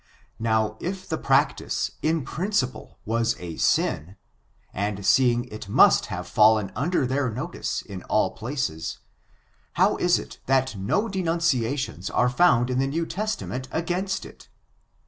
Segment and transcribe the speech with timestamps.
[0.39, 4.15] Now, if the practice, in principle, was a sin,
[4.73, 8.97] and seeing it must have fallen under their notice in all places,
[9.73, 14.49] how is it that no deunciations are found in the New Testament against it